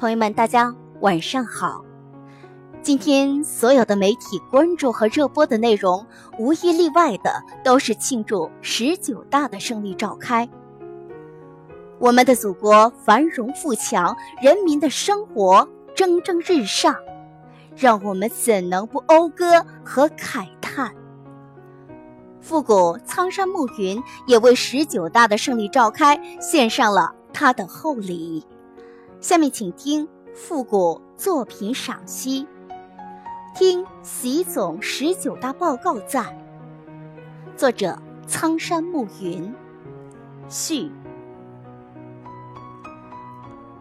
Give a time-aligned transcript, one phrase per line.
[0.00, 1.84] 朋友们，大家晚上好。
[2.80, 6.06] 今天所有的媒体关注和热播的内容，
[6.38, 10.48] 无一例外的都是庆祝十九大的胜利召开。
[11.98, 16.96] 我们的祖国繁荣富强，人民的生活蒸蒸日上，
[17.76, 20.94] 让我们怎能不讴歌和慨叹？
[22.40, 28.42] 复古苍山暮云也为十九大的胜利召开献上了他的厚礼。
[29.20, 32.46] 下面请听复古作品赏析，
[33.54, 36.34] 听习总十九大报告赞。
[37.54, 39.54] 作者：苍山暮云。
[40.48, 40.90] 序：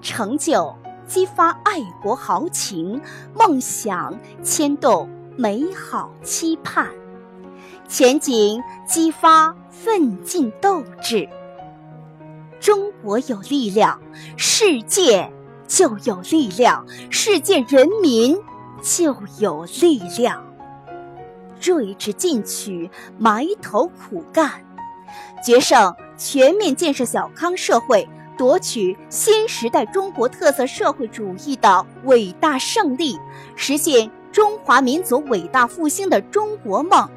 [0.02, 0.75] 成就
[1.07, 3.02] 激发爱国豪情，
[3.33, 6.89] 梦想牵动美好期盼，
[7.88, 11.30] 前景激发奋进斗志。
[12.59, 14.02] 中国有力量，
[14.35, 15.31] 世界
[15.70, 18.36] 就有力量；世界人民
[18.81, 20.44] 就有力量。
[21.62, 24.50] 睿智进取，埋头苦干，
[25.45, 33.17] 决胜全面建设小康社会，夺取新时代中国特色社会主义的伟大胜利，
[33.56, 37.08] 实现中华民族伟大复兴的中国梦，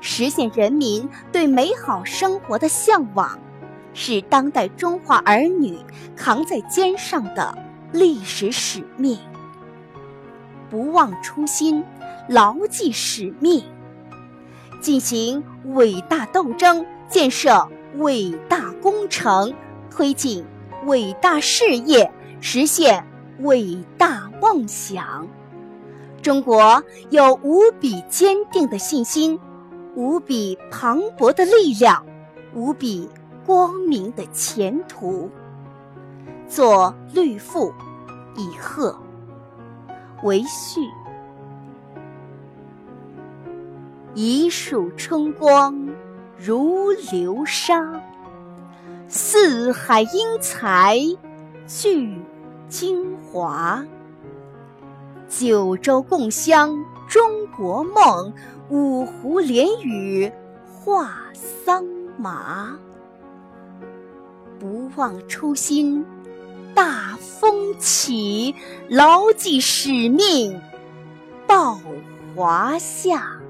[0.00, 3.38] 实现人民对美好生活的向往。
[3.94, 5.76] 是当代中华儿女
[6.14, 7.58] 扛在肩上的
[7.92, 9.18] 历史使命。
[10.70, 11.82] 不忘初心，
[12.28, 13.64] 牢记使命，
[14.80, 15.42] 进行
[15.74, 19.54] 伟大斗争，建设伟大工程，
[19.90, 20.44] 推进
[20.86, 23.04] 伟大事业，实现
[23.40, 25.26] 伟大梦想。
[26.20, 29.40] 中国有无比坚定的信心，
[29.94, 32.04] 无比磅礴的力量，
[32.54, 33.08] 无比。
[33.46, 35.30] 光明的前途。
[36.48, 37.72] 作律赋，
[38.34, 38.98] 以贺
[40.22, 40.80] 为序。
[44.14, 45.88] 一树春光
[46.38, 48.02] 如流沙，
[49.06, 50.98] 四海英才
[51.66, 52.18] 聚
[52.66, 53.84] 精华。
[55.28, 56.74] 九州共襄
[57.06, 58.32] 中国梦，
[58.70, 60.32] 五湖连雨
[60.66, 61.84] 画桑
[62.16, 62.76] 麻。
[64.58, 66.04] 不忘初心，
[66.78, 68.54] 大风起；
[68.88, 70.62] 牢记使命，
[71.44, 71.80] 报
[72.36, 73.40] 华夏。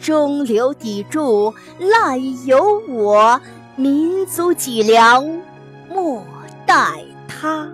[0.00, 3.40] 中流砥柱赖有我，
[3.74, 5.42] 民族脊梁
[5.90, 6.24] 莫
[6.64, 7.68] 待他。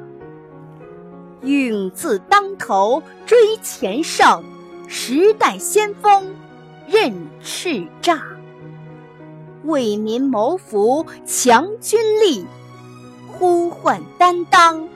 [1.43, 4.43] 勇字当头追前胜，
[4.89, 6.35] 时代先锋
[6.89, 7.13] 任
[7.45, 8.19] 叱咤。
[9.65, 12.47] 为民谋福，强军力；
[13.41, 14.87] 呼唤担当，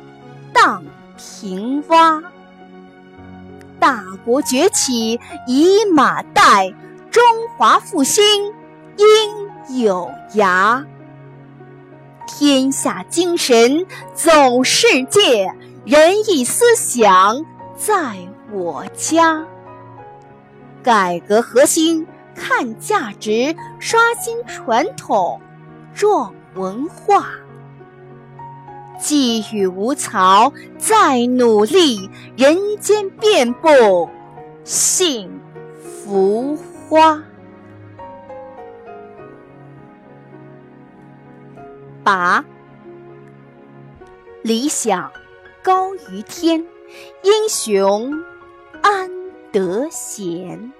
[0.52, 0.84] 荡
[1.16, 2.22] 平洼。
[3.80, 6.70] 大国崛起以马代，
[7.10, 7.22] 中
[7.56, 8.22] 华复兴
[8.98, 10.84] 应有涯。
[12.26, 15.50] 天下精神走世界，
[15.86, 17.42] 仁义思想
[17.78, 18.18] 在
[18.52, 19.42] 我家。
[20.82, 22.06] 改革核心。
[22.36, 25.40] 看价值，刷新传统，
[25.94, 27.28] 壮文化。
[29.04, 34.08] 寄予无曹，再努力，人间遍布
[34.64, 35.30] 幸
[35.76, 37.22] 福花。
[42.02, 42.42] 八，
[44.40, 45.12] 理想
[45.62, 46.64] 高于天，
[47.22, 48.10] 英雄
[48.80, 49.10] 安
[49.52, 50.72] 得闲。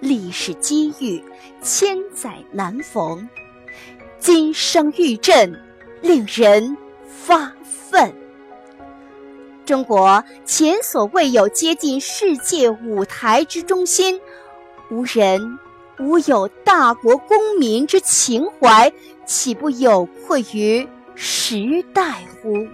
[0.00, 1.22] 历史机遇，
[1.60, 3.28] 千载难逢。
[4.18, 5.62] 今生遇阵，
[6.00, 6.74] 令人
[7.12, 8.14] 发愤。
[9.66, 14.20] 中国前所未有接近世界舞台之中心，
[14.90, 15.58] 无人
[15.98, 18.92] 无有大国公民之情怀，
[19.26, 22.66] 岂不有愧于时代乎？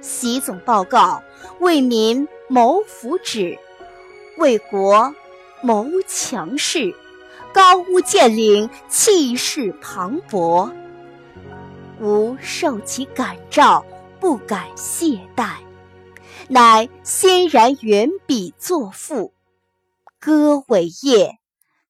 [0.00, 1.22] 习总报告：
[1.60, 3.56] 为民谋福祉，
[4.36, 5.14] 为国。
[5.60, 6.94] 谋强势，
[7.52, 10.70] 高屋建瓴，气势磅礴。
[12.00, 13.84] 吾受其感召，
[14.20, 15.56] 不敢懈怠，
[16.48, 19.32] 乃欣然援笔作赋，
[20.20, 21.38] 歌伟业，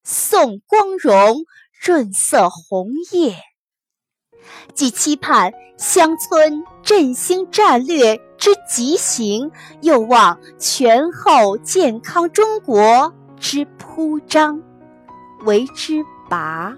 [0.03, 1.45] 颂光荣，
[1.81, 3.35] 润色红叶。
[4.73, 9.51] 既期盼乡村振兴战略之急行，
[9.81, 13.13] 又望全后健康中国。
[13.39, 14.61] 之铺张，
[15.45, 16.75] 为之拔。